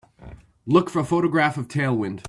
[0.65, 2.19] Look for a photograph of Tailwind